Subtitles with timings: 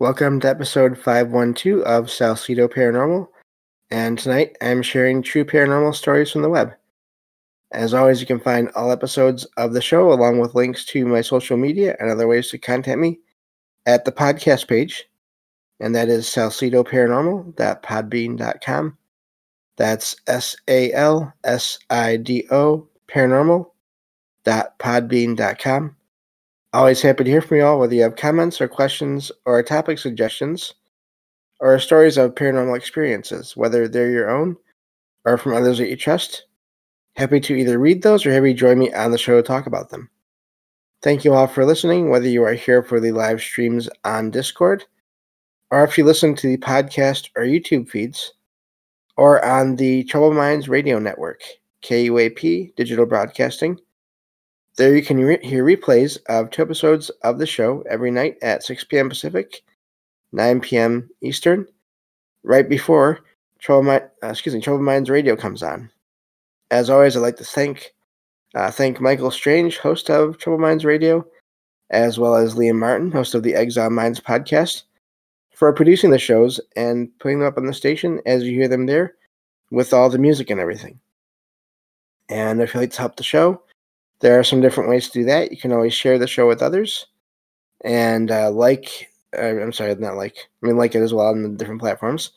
[0.00, 3.28] Welcome to episode 512 of Salsido Paranormal,
[3.92, 6.74] and tonight I'm sharing true paranormal stories from the web.
[7.70, 11.20] As always, you can find all episodes of the show along with links to my
[11.20, 13.20] social media and other ways to contact me
[13.86, 15.04] at the podcast page,
[15.78, 18.98] and that is salsidoparanormal.podbean.com.
[19.76, 25.96] That's S A L S I D O paranormal.podbean.com.
[26.74, 29.96] Always happy to hear from you all, whether you have comments or questions or topic
[29.96, 30.74] suggestions
[31.60, 34.56] or stories of paranormal experiences, whether they're your own
[35.24, 36.46] or from others that you trust.
[37.14, 39.68] Happy to either read those or have you join me on the show to talk
[39.68, 40.10] about them.
[41.00, 44.84] Thank you all for listening, whether you are here for the live streams on Discord
[45.70, 48.32] or if you listen to the podcast or YouTube feeds
[49.16, 51.40] or on the Troubled Minds Radio Network,
[51.84, 53.78] KUAP Digital Broadcasting
[54.76, 58.62] there you can re- hear replays of two episodes of the show every night at
[58.62, 59.08] 6 p.m.
[59.08, 59.62] Pacific,
[60.32, 61.08] 9 p.m.
[61.20, 61.66] Eastern,
[62.42, 63.20] right before
[63.60, 65.90] Trouble, uh, excuse me, Trouble Minds Radio comes on.
[66.70, 67.94] As always, I'd like to thank
[68.54, 71.26] uh, thank Michael Strange, host of Trouble Minds Radio,
[71.90, 74.82] as well as Liam Martin, host of the Exile Minds podcast,
[75.54, 78.86] for producing the shows and putting them up on the station as you hear them
[78.86, 79.14] there
[79.70, 81.00] with all the music and everything.
[82.28, 83.62] And if you'd like to help the show,
[84.24, 85.52] there are some different ways to do that.
[85.52, 87.08] You can always share the show with others
[87.84, 91.42] and uh, like, uh, I'm sorry, not like, I mean, like it as well on
[91.42, 92.30] the different platforms.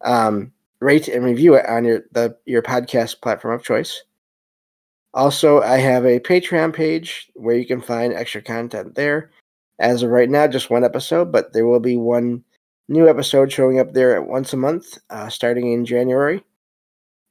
[0.00, 4.02] Um, rate and review it on your the your podcast platform of choice.
[5.14, 9.30] Also, I have a Patreon page where you can find extra content there.
[9.78, 12.42] As of right now, just one episode, but there will be one
[12.88, 16.42] new episode showing up there once a month, uh, starting in January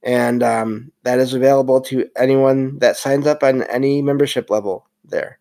[0.03, 5.39] and um, that is available to anyone that signs up on any membership level there.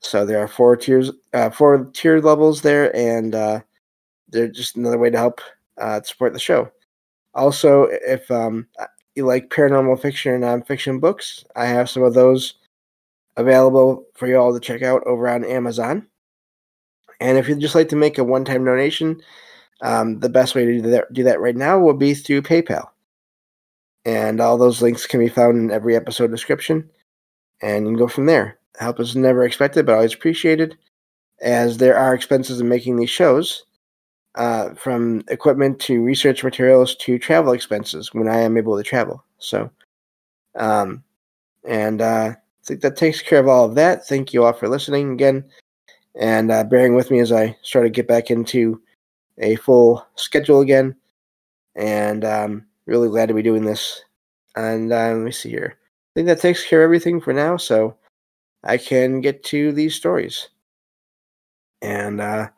[0.00, 3.60] So there are four tiers, uh, four tier levels there, and uh,
[4.28, 5.40] they're just another way to help
[5.78, 6.70] uh, support the show.
[7.34, 8.66] Also, if um,
[9.14, 12.54] you like paranormal fiction and nonfiction books, I have some of those
[13.36, 16.06] available for you all to check out over on Amazon.
[17.20, 19.20] And if you'd just like to make a one-time donation,
[19.82, 22.88] um, the best way to do that, do that right now will be through PayPal
[24.06, 26.88] and all those links can be found in every episode description.
[27.60, 28.58] And you can go from there.
[28.78, 30.78] Help is never expected, but always appreciated,
[31.40, 33.64] as there are expenses in making these shows,
[34.36, 39.24] uh, from equipment to research materials to travel expenses when I am able to travel.
[39.38, 39.70] So,
[40.54, 41.02] um,
[41.66, 44.06] and uh, I think that takes care of all of that.
[44.06, 45.44] Thank you all for listening again
[46.14, 48.80] and uh, bearing with me as I start to get back into
[49.38, 50.94] a full schedule again.
[51.74, 54.02] And um, really glad to be doing this.
[54.56, 55.76] And uh, let me see here.
[55.78, 57.96] I think that takes care of everything for now, so
[58.64, 60.48] I can get to these stories.
[61.82, 62.48] And uh,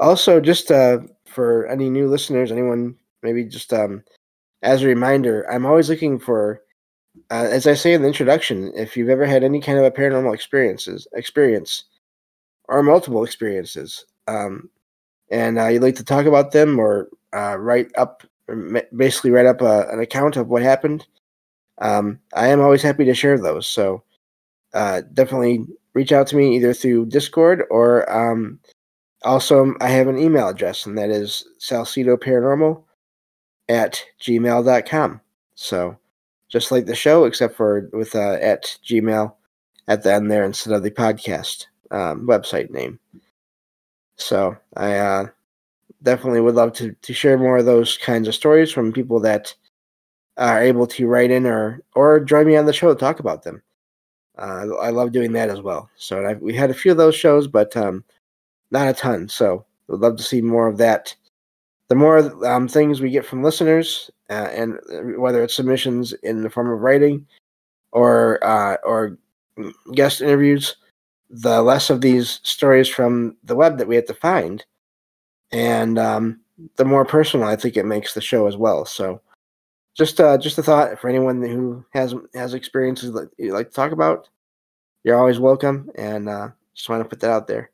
[0.00, 4.02] also, just uh, for any new listeners, anyone maybe just um,
[4.62, 6.62] as a reminder, I'm always looking for,
[7.30, 9.90] uh, as I say in the introduction, if you've ever had any kind of a
[9.90, 11.84] paranormal experiences experience
[12.68, 14.68] or multiple experiences, um,
[15.30, 18.24] and uh, you'd like to talk about them or uh, write up
[18.96, 21.06] basically write up a, an account of what happened,
[21.78, 23.66] um, I am always happy to share those.
[23.66, 24.02] So
[24.74, 28.60] uh, definitely reach out to me either through Discord or um,
[29.22, 32.82] also I have an email address, and that is salsidoparanormal
[33.68, 35.20] at gmail.com.
[35.54, 35.98] So
[36.48, 39.34] just like the show, except for with uh, at gmail
[39.88, 42.98] at the end there instead of the podcast um, website name.
[44.16, 45.26] So I uh,
[46.06, 49.52] definitely would love to to share more of those kinds of stories from people that
[50.38, 53.42] are able to write in or or join me on the show to talk about
[53.42, 53.62] them.
[54.38, 55.90] Uh, I love doing that as well.
[55.96, 58.04] So I've, we had a few of those shows, but um,
[58.70, 59.28] not a ton.
[59.28, 61.14] So would love to see more of that.
[61.88, 64.78] The more um, things we get from listeners, uh, and
[65.18, 67.26] whether it's submissions in the form of writing
[67.92, 69.18] or uh, or
[69.94, 70.76] guest interviews,
[71.30, 74.64] the less of these stories from the web that we have to find
[75.52, 76.40] and um,
[76.76, 78.84] the more personal I think it makes the show as well.
[78.84, 79.20] So
[79.96, 83.74] just uh, just a thought for anyone who has has experiences that you like to
[83.74, 84.28] talk about.
[85.04, 87.70] You're always welcome, and uh, just want to put that out there.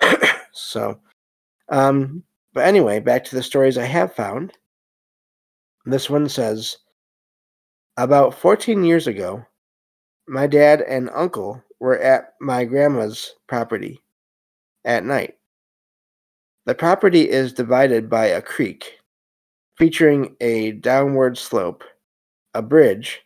[0.52, 0.98] so,
[1.68, 2.22] um,
[2.52, 4.52] but anyway, back to the stories I have found.
[5.86, 6.78] This one says,
[7.96, 9.44] about 14 years ago,
[10.26, 14.02] my dad and uncle were at my grandma's property
[14.84, 15.36] at night.
[16.66, 18.98] The property is divided by a creek,
[19.76, 21.84] featuring a downward slope,
[22.54, 23.20] a bridge,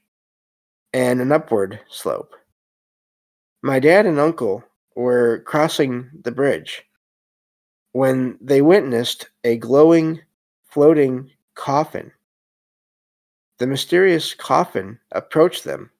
[0.92, 2.34] and an upward slope.
[3.62, 4.64] My dad and uncle
[4.96, 6.84] were crossing the bridge
[7.92, 10.20] when they witnessed a glowing,
[10.64, 12.10] floating coffin.
[13.58, 15.90] The mysterious coffin approached them,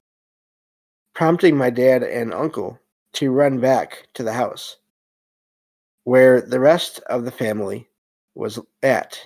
[1.14, 2.80] prompting my dad and uncle
[3.14, 4.78] to run back to the house,
[6.08, 7.86] where the rest of the family
[8.34, 9.20] was at.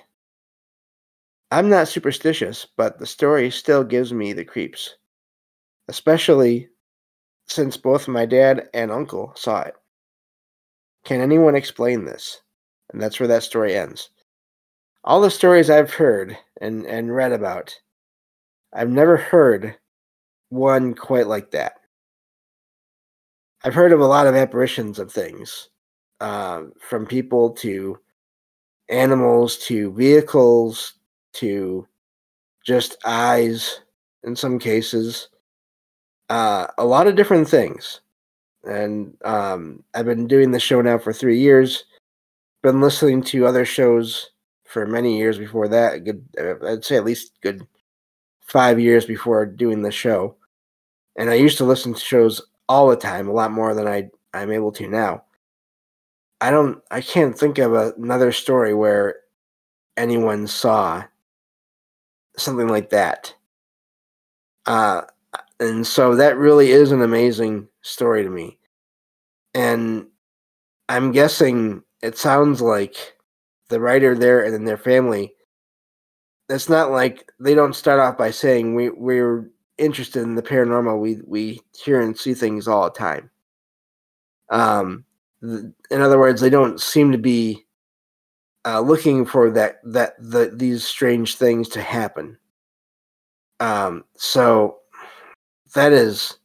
[1.53, 4.97] I'm not superstitious, but the story still gives me the creeps,
[5.87, 6.71] especially
[7.47, 9.77] since both my dad and uncle saw it.
[11.05, 12.41] Can anyone explain this?
[12.93, 14.11] And that's where that story ends.
[15.05, 17.79] All the stories I've heard and, and read about,
[18.73, 19.77] I've never heard
[20.49, 21.75] one quite like that.
[23.63, 25.69] I've heard of a lot of apparitions of things,
[26.23, 27.99] uh, from people to
[28.89, 30.95] animals to vehicles
[31.33, 31.87] to
[32.65, 33.81] just eyes
[34.23, 35.29] in some cases.
[36.31, 38.01] Uh, a lot of different things.
[38.63, 41.85] And um, I've been doing the show now for three years.
[42.63, 44.31] Been listening to other shows
[44.65, 46.05] for many years before that.
[46.05, 47.67] Good, uh, I'd say at least good
[48.39, 50.37] five years before doing the show.
[51.17, 54.09] And I used to listen to shows all the time, a lot more than I
[54.33, 55.25] I'm able to now.
[56.43, 59.15] I don't I can't think of another story where
[59.97, 61.05] anyone saw
[62.37, 63.33] something like that.
[64.67, 65.03] Uh,
[65.61, 68.59] and so that really is an amazing story to me.
[69.55, 70.09] And
[70.89, 72.97] I'm guessing it sounds like
[73.69, 75.35] the writer there and then their family.
[76.49, 79.49] It's not like they don't start off by saying we we're
[79.79, 80.99] interested in the paranormal.
[80.99, 83.31] We we hear and see things all the time.
[84.51, 85.05] Um,
[85.43, 87.67] in other words, they don't seem to be
[88.65, 92.39] uh, looking for that that the these strange things to happen.
[93.61, 94.79] Um, so
[95.75, 96.39] that is,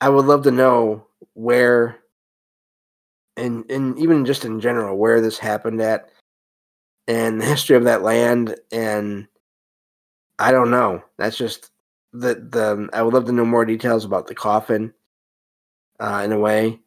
[0.00, 1.98] I would love to know where,
[3.36, 6.10] and and even just in general, where this happened at,
[7.06, 9.26] and the history of that land, and
[10.38, 11.02] I don't know.
[11.16, 11.70] That's just
[12.12, 12.88] the the.
[12.92, 14.92] I would love to know more details about the coffin.
[16.00, 16.78] Uh, in a way,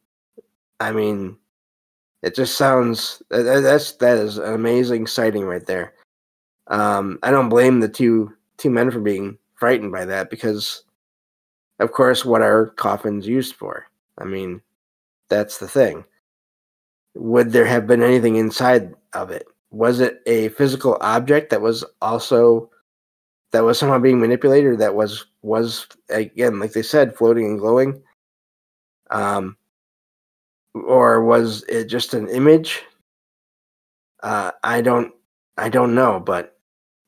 [0.81, 1.37] I mean,
[2.23, 5.93] it just sounds that's that is an amazing sighting right there.
[6.67, 10.83] Um, I don't blame the two two men for being frightened by that because,
[11.79, 13.85] of course, what are coffins used for?
[14.17, 14.59] I mean,
[15.29, 16.03] that's the thing.
[17.13, 19.45] Would there have been anything inside of it?
[19.69, 22.71] Was it a physical object that was also
[23.51, 24.79] that was somehow being manipulated?
[24.79, 28.01] that was was again, like they said, floating and glowing.
[29.11, 29.57] Um,
[30.73, 32.81] or was it just an image?
[34.23, 35.13] Uh, I don't,
[35.57, 36.19] I don't know.
[36.19, 36.57] But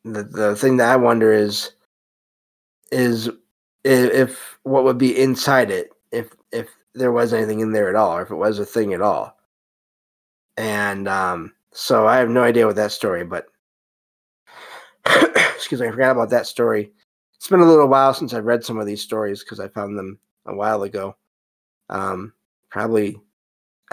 [0.03, 1.71] the the thing that I wonder is,
[2.91, 3.29] is
[3.83, 8.15] if what would be inside it if if there was anything in there at all,
[8.15, 9.37] or if it was a thing at all.
[10.57, 13.47] And um, so I have no idea what that story, but
[15.55, 16.91] excuse me, I forgot about that story.
[17.35, 19.97] It's been a little while since I've read some of these stories because I found
[19.97, 21.17] them a while ago.
[21.89, 22.33] Um,
[22.69, 23.19] probably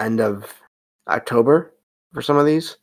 [0.01, 0.53] end of
[1.07, 1.73] October
[2.13, 2.77] for some of these.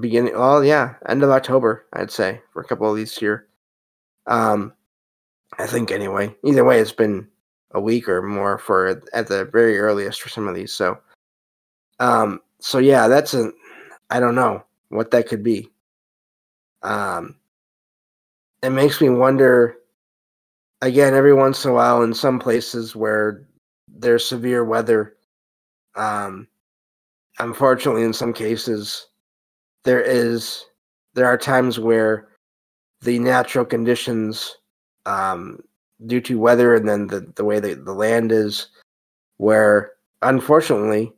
[0.00, 3.48] Beginning, well, yeah, end of October, I'd say, for a couple of these here.
[4.26, 4.72] Um,
[5.58, 6.34] I think anyway.
[6.44, 7.28] Either way, it's been
[7.72, 10.72] a week or more for at the very earliest for some of these.
[10.72, 10.98] So,
[11.98, 13.52] um, so yeah, that's a,
[14.08, 15.70] I don't know what that could be.
[16.82, 17.36] Um,
[18.62, 19.76] it makes me wonder.
[20.80, 23.46] Again, every once in a while, in some places where
[23.86, 25.14] there's severe weather,
[25.96, 26.46] um,
[27.38, 29.08] unfortunately, in some cases,
[29.84, 30.64] there is
[31.14, 32.28] there are times where
[33.02, 34.56] the natural conditions,
[35.06, 35.60] um,
[36.06, 38.68] due to weather and then the, the way that the land is,
[39.36, 41.12] where unfortunately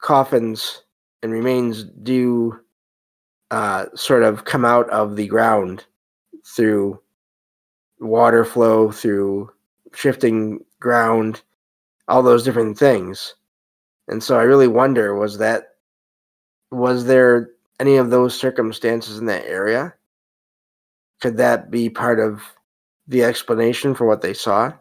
[0.00, 0.82] coffins
[1.22, 2.58] and remains do
[3.50, 5.84] uh, sort of come out of the ground
[6.46, 7.00] through
[8.00, 9.50] water flow, through
[9.94, 11.42] shifting ground,
[12.06, 13.34] all those different things.
[14.08, 15.74] And so I really wonder was that
[16.70, 17.50] was there
[17.80, 19.94] any of those circumstances in that area?
[21.20, 22.42] Could that be part of
[23.06, 24.72] the explanation for what they saw?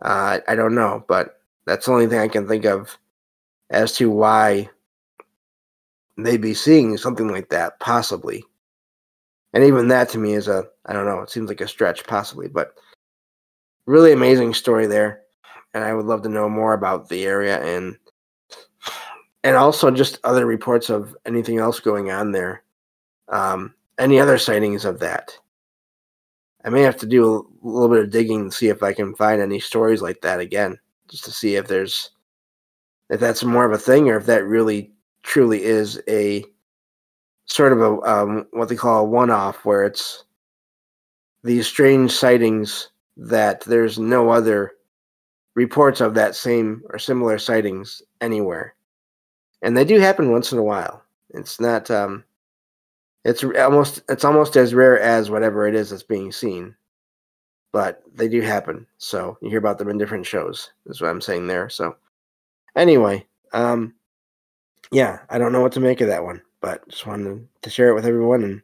[0.00, 2.98] Uh, I don't know, but that's the only thing I can think of
[3.70, 4.68] as to why
[6.16, 8.44] they'd be seeing something like that, possibly.
[9.52, 12.06] And even that to me is a, I don't know, it seems like a stretch,
[12.06, 12.74] possibly, but
[13.86, 15.22] really amazing story there.
[15.74, 17.96] And I would love to know more about the area and
[19.44, 22.62] and also just other reports of anything else going on there.
[23.28, 25.36] Um, any other sightings of that?
[26.64, 29.14] I may have to do a little bit of digging to see if I can
[29.14, 32.10] find any stories like that again, just to see if there's
[33.10, 36.44] if that's more of a thing or if that really truly is a
[37.46, 40.24] sort of a um, what they call a one-off, where it's
[41.42, 44.72] these strange sightings that there's no other
[45.54, 48.74] reports of that same or similar sightings anywhere,
[49.62, 51.02] and they do happen once in a while.
[51.30, 52.24] It's not um,
[53.24, 56.74] it's almost it's almost as rare as whatever it is that's being seen,
[57.72, 58.86] but they do happen.
[58.98, 60.70] So you hear about them in different shows.
[60.86, 61.68] Is what I'm saying there.
[61.68, 61.96] So
[62.76, 63.94] anyway, um,
[64.90, 67.88] yeah, I don't know what to make of that one, but just wanted to share
[67.88, 68.62] it with everyone and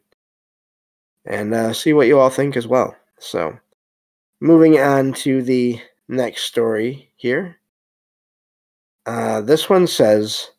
[1.25, 2.95] and uh, see what you all think as well.
[3.19, 3.57] So
[4.41, 7.57] moving on to the next story here.
[9.05, 10.51] Uh, this one says,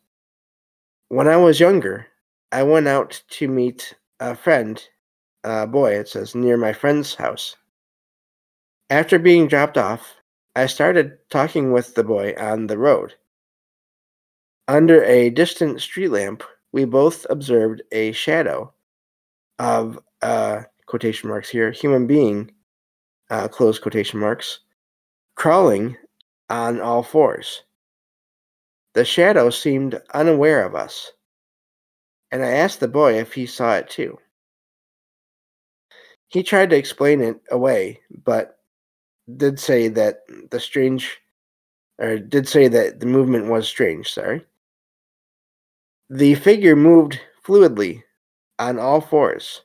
[1.11, 2.07] when I was younger,
[2.53, 4.81] I went out to meet a friend,
[5.43, 7.57] a boy, it says, near my friend's house.
[8.89, 10.15] After being dropped off,
[10.55, 13.15] I started talking with the boy on the road.
[14.69, 18.73] Under a distant street lamp, we both observed a shadow
[19.59, 22.51] of, uh, quotation marks here, human being,
[23.29, 24.61] uh, close quotation marks,
[25.35, 25.97] crawling
[26.49, 27.63] on all fours.
[28.93, 31.11] The shadow seemed unaware of us
[32.31, 34.17] and I asked the boy if he saw it too.
[36.29, 38.57] He tried to explain it away, but
[39.37, 41.19] did say that the strange,
[41.99, 44.45] or did say that the movement was strange, sorry.
[46.09, 48.03] The figure moved fluidly
[48.59, 49.61] on all fours,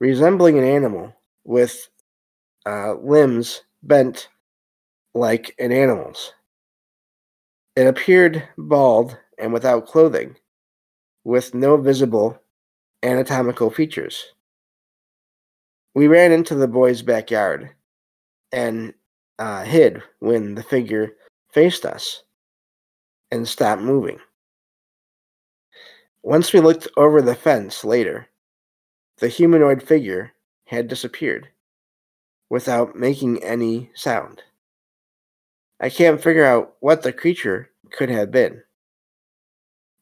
[0.00, 1.14] resembling an animal
[1.44, 1.88] with
[2.66, 4.28] uh, limbs bent
[5.14, 6.32] like an animal's.
[7.76, 10.36] It appeared bald and without clothing
[11.24, 12.38] with no visible
[13.02, 14.32] anatomical features.
[15.94, 17.70] We ran into the boy's backyard
[18.52, 18.94] and
[19.38, 21.16] uh, hid when the figure
[21.52, 22.22] faced us
[23.30, 24.18] and stopped moving.
[26.22, 28.28] Once we looked over the fence later,
[29.18, 30.32] the humanoid figure
[30.66, 31.48] had disappeared
[32.48, 34.42] without making any sound.
[35.80, 38.62] I can't figure out what the creature could have been.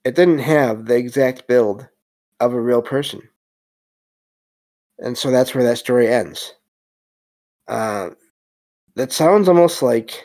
[0.04, 1.88] It didn't have the exact build
[2.40, 3.28] of a real person.
[4.98, 6.54] And so that's where that story ends.
[7.68, 8.10] Uh,
[8.94, 10.24] that sounds almost like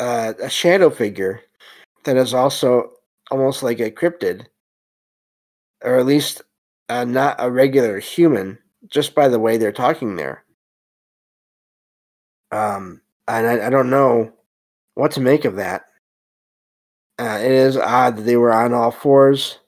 [0.00, 1.40] uh, a shadow figure
[2.04, 2.90] that is also
[3.30, 4.46] almost like a cryptid,
[5.82, 6.42] or at least
[6.88, 10.44] uh, not a regular human, just by the way they're talking there.
[12.52, 14.32] Um, and I, I don't know
[14.94, 15.86] what to make of that.
[17.18, 19.58] Uh, it is odd that they were on all fours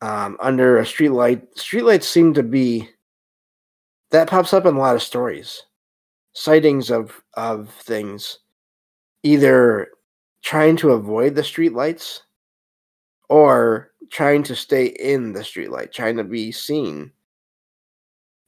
[0.00, 1.42] um, under a streetlight.
[1.56, 2.88] Streetlights seem to be
[4.10, 5.62] that pops up in a lot of stories,
[6.32, 8.38] sightings of of things,
[9.22, 9.88] either
[10.42, 12.20] trying to avoid the streetlights
[13.28, 17.12] or trying to stay in the streetlight, trying to be seen,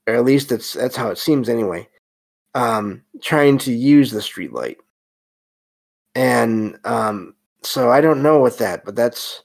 [0.07, 1.89] or at least that's that's how it seems anyway.
[2.55, 4.77] Um, trying to use the streetlight,
[6.15, 9.43] and um, so I don't know with that, but that's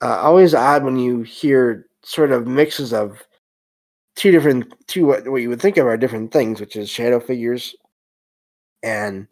[0.00, 3.22] uh, always odd when you hear sort of mixes of
[4.16, 7.20] two different two what, what you would think of are different things, which is shadow
[7.20, 7.76] figures
[8.82, 9.28] and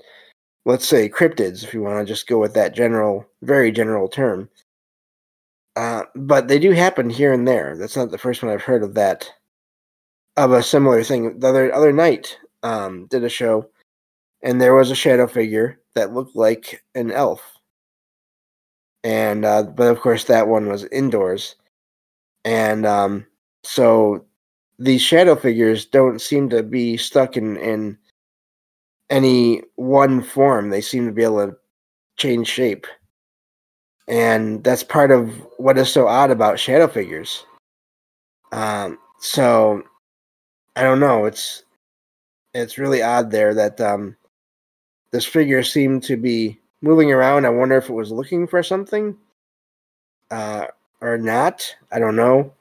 [0.64, 4.48] let's say cryptids, if you want to just go with that general, very general term.
[5.76, 7.76] Uh, but they do happen here and there.
[7.76, 9.30] That's not the first one I've heard of that,
[10.36, 11.38] of a similar thing.
[11.38, 13.69] The other other night, um, did a show,
[14.43, 17.61] and there was a shadow figure that looked like an elf
[19.05, 21.57] and uh, but of course that one was indoors,
[22.45, 23.26] and um,
[23.62, 24.25] so
[24.79, 27.97] these shadow figures don't seem to be stuck in in
[29.09, 30.71] any one form.
[30.71, 31.57] They seem to be able to
[32.19, 32.87] change shape,
[34.09, 37.45] and that's part of what is so odd about shadow figures.
[38.52, 39.83] Um, so
[40.76, 41.25] I don't know.
[41.25, 41.64] It's
[42.54, 44.16] it's really odd there that um,
[45.11, 47.47] this figure seemed to be moving around.
[47.47, 49.16] I wonder if it was looking for something
[50.30, 50.66] uh,
[51.00, 51.75] or not.
[51.92, 52.52] I don't know.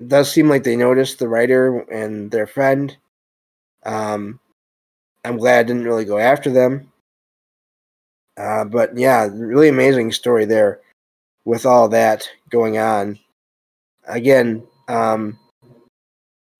[0.00, 2.96] It does seem like they noticed the writer and their friend.
[3.84, 4.40] Um,
[5.24, 6.92] I'm glad I didn't really go after them.
[8.36, 10.80] Uh, but yeah, really amazing story there
[11.44, 13.18] with all that going on.
[14.06, 15.38] Again, um,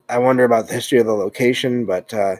[0.09, 2.37] I wonder about the history of the location, but uh,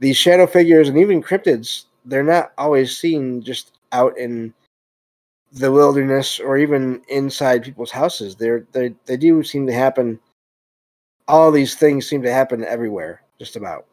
[0.00, 4.54] these shadow figures and even cryptids they're not always seen just out in
[5.52, 8.36] the wilderness or even inside people's houses.
[8.36, 10.18] They're they they do seem to happen.
[11.28, 13.86] All these things seem to happen everywhere, just about.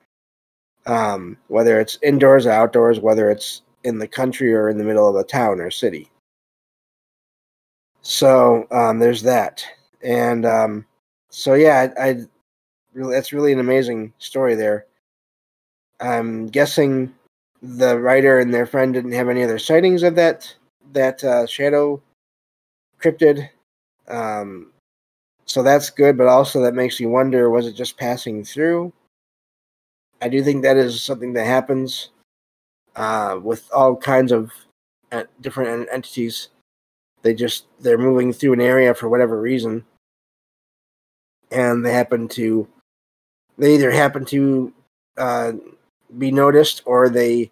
[0.86, 5.08] Um, whether it's indoors or outdoors, whether it's in the country or in the middle
[5.08, 6.10] of a town or city.
[8.02, 9.66] So um, there's that,
[10.04, 10.86] and um,
[11.30, 12.18] so yeah, I, I
[12.94, 14.86] really that's really an amazing story there.
[16.00, 17.14] I'm guessing
[17.62, 20.54] the writer and their friend didn't have any other sightings of that
[20.92, 22.02] that uh, shadow
[23.02, 23.50] cryptid.
[24.08, 24.72] Um,
[25.46, 28.94] so that's good, but also that makes you wonder: was it just passing through?
[30.22, 32.10] I do think that is something that happens
[32.96, 34.52] uh, with all kinds of
[35.12, 36.50] uh, different entities.
[37.22, 39.86] They just they're moving through an area for whatever reason,
[41.52, 42.68] and they happen to
[43.58, 44.74] they either happen to
[45.18, 45.54] uh,
[46.18, 47.52] be noticed or they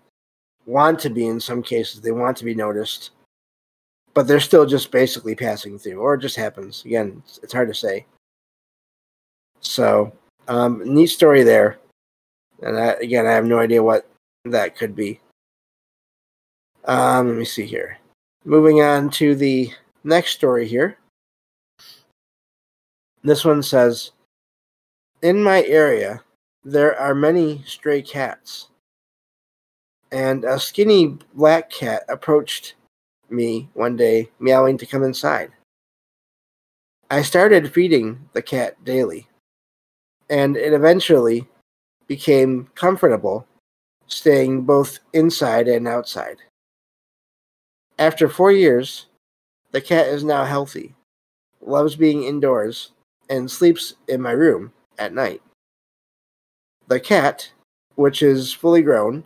[0.66, 3.12] want to be in some cases they want to be noticed
[4.14, 6.84] but they're still just basically passing through or it just happens.
[6.86, 8.06] Again it's, it's hard to say.
[9.62, 10.12] So
[10.48, 11.78] um, neat story there.
[12.62, 14.08] And I, again i have no idea what
[14.46, 15.20] that could be.
[16.86, 17.98] Um, let me see here.
[18.44, 19.72] Moving on to the
[20.04, 20.98] next story here.
[23.24, 24.12] This one says
[25.22, 26.24] in my area
[26.64, 28.70] there are many stray cats
[30.12, 32.76] and a skinny black cat approached
[33.30, 35.52] me one day, meowing to come inside.
[37.10, 39.28] I started feeding the cat daily,
[40.30, 41.48] and it eventually
[42.08, 43.48] became comfortable
[44.08, 46.38] staying both inside and outside.
[47.98, 49.06] After four years,
[49.72, 50.94] the cat is now healthy,
[51.62, 52.92] loves being indoors,
[53.30, 55.42] and sleeps in my room at night.
[56.88, 57.52] The cat,
[57.96, 59.24] which is fully grown,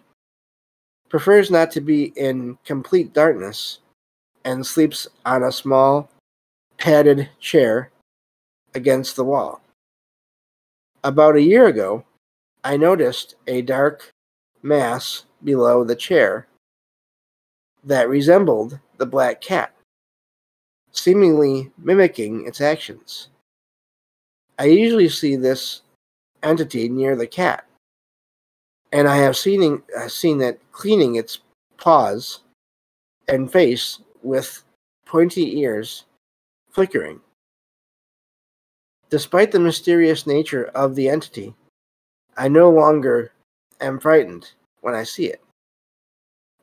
[1.09, 3.79] prefers not to be in complete darkness
[4.45, 6.09] and sleeps on a small,
[6.77, 7.91] padded chair
[8.73, 9.61] against the wall.
[11.03, 12.05] About a year ago,
[12.63, 14.11] I noticed a dark
[14.63, 16.47] mass below the chair
[17.83, 19.75] that resembled the black cat,
[20.91, 23.27] seemingly mimicking its actions.
[24.57, 25.81] I usually see this
[26.43, 27.65] entity near the cat,
[28.91, 31.39] and I have seen seen it cleaning its
[31.77, 32.39] paws
[33.27, 34.63] and face with
[35.05, 36.05] pointy ears
[36.71, 37.19] flickering.
[39.09, 41.53] Despite the mysterious nature of the entity,
[42.37, 43.31] I no longer
[43.81, 45.41] am frightened when I see it.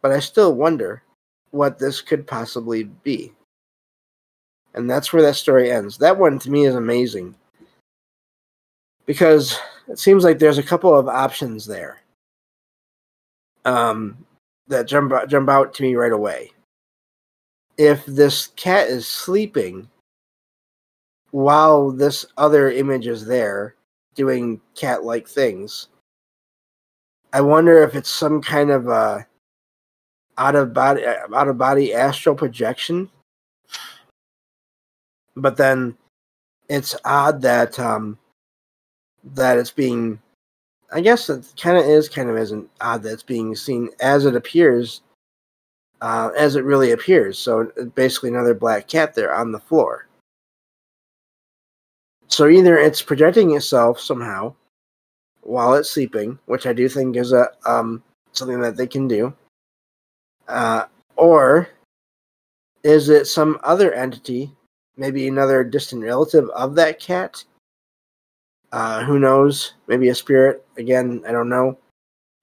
[0.00, 1.02] But I still wonder
[1.50, 3.32] what this could possibly be.
[4.74, 5.98] And that's where that story ends.
[5.98, 7.34] That one to me is amazing.
[9.06, 12.02] Because it seems like there's a couple of options there
[13.64, 14.24] um,
[14.68, 16.50] that jump jump out to me right away.
[17.78, 19.88] If this cat is sleeping
[21.30, 23.74] while this other image is there
[24.14, 25.88] doing cat-like things,
[27.32, 29.26] I wonder if it's some kind of a
[30.38, 33.10] out of body out of body astral projection.
[35.34, 35.96] But then
[36.68, 38.18] it's odd that um
[39.24, 40.18] that it's being
[40.92, 44.26] I guess it kind of is, kind of isn't odd that it's being seen as
[44.26, 45.00] it appears,
[46.02, 47.38] uh, as it really appears.
[47.38, 50.06] So basically, another black cat there on the floor.
[52.28, 54.54] So either it's projecting itself somehow
[55.40, 59.34] while it's sleeping, which I do think is a um, something that they can do,
[60.48, 60.84] uh,
[61.16, 61.68] or
[62.84, 64.52] is it some other entity,
[64.96, 67.44] maybe another distant relative of that cat,
[68.72, 69.74] uh, who knows?
[69.86, 70.64] Maybe a spirit.
[70.76, 71.78] Again, I don't know.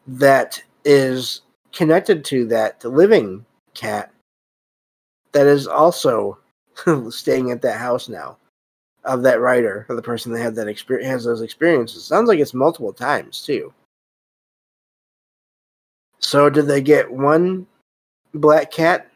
[0.07, 1.41] That is
[1.73, 4.11] connected to that living cat
[5.31, 6.37] that is also
[7.09, 8.37] staying at that house now
[9.05, 12.03] of that writer or the person that had that experience has those experiences.
[12.03, 13.73] Sounds like it's multiple times too.
[16.19, 17.65] So did they get one
[18.33, 19.09] black cat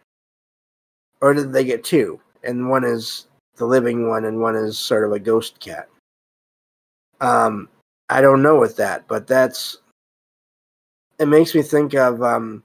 [1.22, 2.20] or did they get two?
[2.44, 5.90] And one is the living one and one is sort of a ghost cat.
[7.22, 7.70] Um,
[8.10, 9.78] I don't know with that, but that's
[11.20, 12.64] it makes me think of um,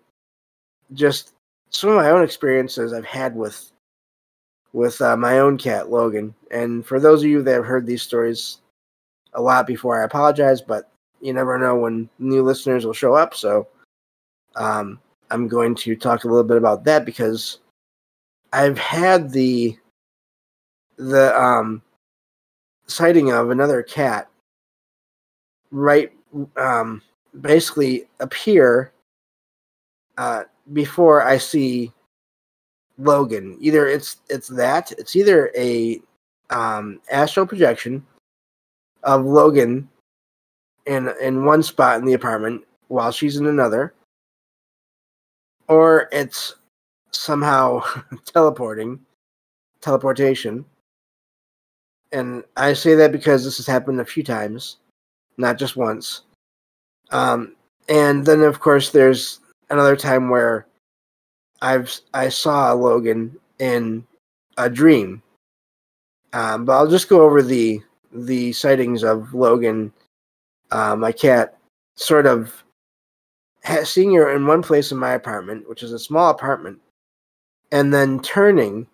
[0.94, 1.32] just
[1.70, 3.70] some of my own experiences I've had with
[4.72, 6.34] with uh, my own cat Logan.
[6.50, 8.58] And for those of you that have heard these stories
[9.34, 13.34] a lot before, I apologize, but you never know when new listeners will show up.
[13.34, 13.66] So
[14.56, 17.58] um, I'm going to talk a little bit about that because
[18.52, 19.76] I've had the
[20.96, 21.82] the um,
[22.86, 24.28] sighting of another cat
[25.70, 26.12] right
[26.56, 27.02] um,
[27.40, 28.92] basically appear
[30.16, 31.92] uh, before I see
[32.98, 33.56] Logan.
[33.60, 36.00] Either it's it's that it's either a
[36.50, 38.04] um, astral projection
[39.04, 39.88] of Logan
[40.86, 43.94] in in one spot in the apartment while she's in another,
[45.68, 46.54] or it's
[47.12, 47.82] somehow
[48.24, 48.98] teleporting
[49.80, 50.64] teleportation.
[52.10, 54.78] And I say that because this has happened a few times,
[55.38, 56.22] not just once.
[57.10, 57.54] Um,
[57.88, 60.66] and then, of course, there's another time where
[61.62, 64.06] I've I saw Logan in
[64.58, 65.22] a dream.
[66.32, 67.80] Um, but I'll just go over the
[68.12, 69.92] the sightings of Logan,
[70.70, 71.56] uh, my cat,
[71.96, 72.64] sort of
[73.84, 76.78] seeing her in one place in my apartment, which is a small apartment,
[77.72, 78.86] and then turning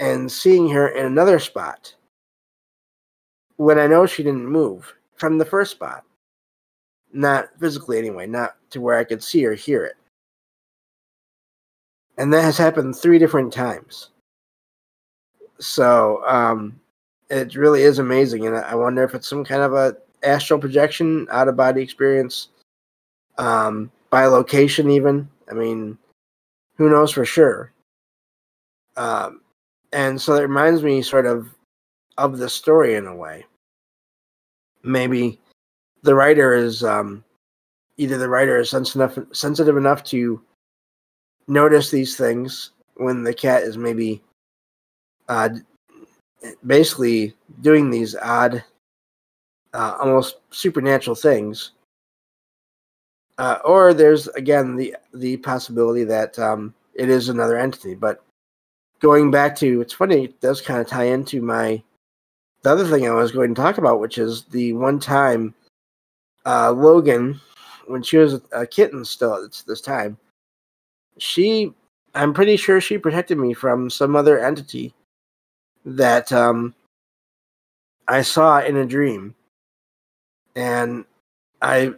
[0.00, 1.94] and seeing her in another spot
[3.56, 4.92] when I know she didn't move
[5.24, 6.04] from the first spot.
[7.14, 9.96] Not physically, anyway, not to where I could see or hear it.
[12.18, 14.10] And that has happened three different times.
[15.58, 16.78] So, um,
[17.30, 18.46] it really is amazing.
[18.46, 22.48] And I wonder if it's some kind of a astral projection, out of body experience,
[23.38, 25.26] um, by location, even.
[25.50, 25.96] I mean,
[26.76, 27.72] who knows for sure?
[28.98, 29.40] Um,
[29.90, 31.48] and so it reminds me sort of
[32.18, 33.46] of the story in a way.
[34.84, 35.40] Maybe
[36.02, 37.24] the writer is um,
[37.96, 40.40] either the writer is sensitive enough, sensitive enough to
[41.48, 44.22] notice these things when the cat is maybe
[45.28, 45.48] uh,
[46.66, 48.62] basically doing these odd,
[49.72, 51.72] uh, almost supernatural things.
[53.38, 57.94] Uh, or there's again the the possibility that um, it is another entity.
[57.94, 58.22] But
[59.00, 61.82] going back to it's funny, it does kind of tie into my
[62.64, 65.54] the other thing I was going to talk about, which is the one time
[66.46, 67.38] uh, Logan,
[67.86, 70.16] when she was a kitten still at this time,
[71.18, 71.72] she,
[72.14, 74.94] I'm pretty sure she protected me from some other entity
[75.84, 76.74] that um,
[78.08, 79.34] I saw in a dream.
[80.56, 81.04] And
[81.60, 81.92] I,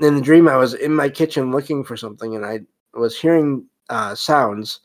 [0.00, 2.60] in the dream, I was in my kitchen looking for something and I
[2.94, 4.80] was hearing uh, sounds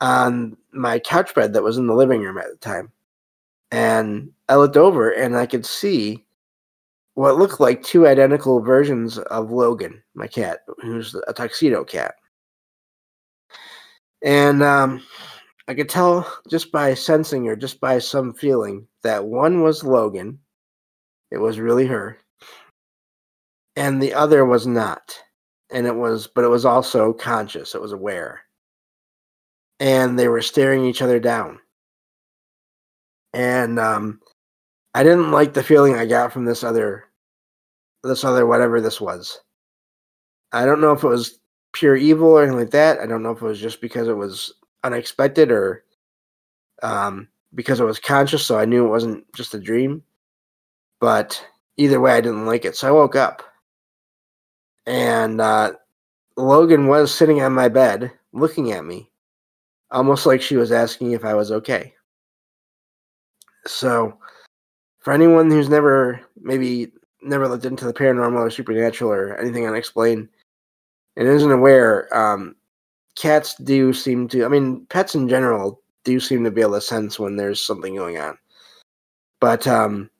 [0.00, 2.90] on my couch bed that was in the living room at the time.
[3.74, 6.24] And I looked over and I could see
[7.14, 12.14] what looked like two identical versions of Logan, my cat, who's a tuxedo cat.
[14.22, 15.02] And um,
[15.66, 20.38] I could tell just by sensing or just by some feeling that one was Logan.
[21.32, 22.18] It was really her.
[23.74, 25.18] And the other was not.
[25.72, 27.74] And it was, but it was also conscious.
[27.74, 28.42] It was aware.
[29.80, 31.58] And they were staring each other down.
[33.34, 34.20] And um,
[34.94, 37.04] I didn't like the feeling I got from this other,
[38.02, 39.40] this other whatever this was.
[40.52, 41.40] I don't know if it was
[41.72, 43.00] pure evil or anything like that.
[43.00, 45.84] I don't know if it was just because it was unexpected or
[46.82, 50.02] um, because it was conscious, so I knew it wasn't just a dream.
[51.00, 51.44] But
[51.76, 52.76] either way, I didn't like it.
[52.76, 53.42] So I woke up.
[54.86, 55.72] And uh,
[56.36, 59.10] Logan was sitting on my bed looking at me,
[59.90, 61.94] almost like she was asking if I was okay.
[63.66, 64.18] So,
[65.00, 70.28] for anyone who's never, maybe never looked into the paranormal or supernatural or anything unexplained,
[71.16, 72.56] and isn't aware, um,
[73.14, 74.44] cats do seem to.
[74.44, 77.96] I mean, pets in general do seem to be able to sense when there's something
[77.96, 78.36] going on.
[79.40, 80.10] But um,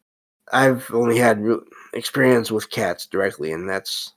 [0.52, 1.44] I've only had
[1.92, 4.12] experience with cats directly, and that's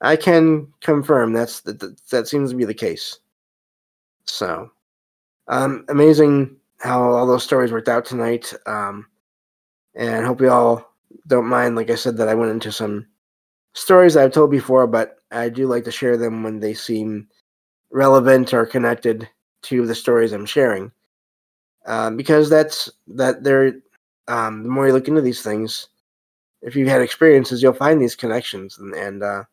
[0.00, 3.18] I can confirm that's that that seems to be the case.
[4.24, 4.70] So,
[5.48, 8.52] um, amazing how all those stories worked out tonight.
[8.66, 9.06] Um,
[9.94, 10.94] and hope you all
[11.26, 11.76] don't mind.
[11.76, 13.06] Like I said, that I went into some
[13.74, 17.28] stories I've told before, but I do like to share them when they seem
[17.90, 19.28] relevant or connected
[19.62, 20.92] to the stories I'm sharing.
[21.86, 23.72] Um, because that's that they're
[24.28, 25.88] um, the more you look into these things,
[26.60, 29.44] if you've had experiences, you'll find these connections, and, and uh,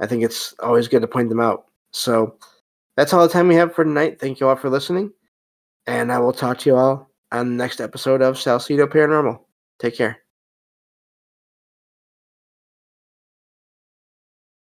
[0.00, 1.66] I think it's always good to point them out.
[1.92, 2.36] So
[2.96, 4.18] that's all the time we have for tonight.
[4.18, 5.12] Thank you all for listening,
[5.86, 9.40] and I will talk to you all on the next episode of Salsido Paranormal.
[9.78, 10.21] Take care.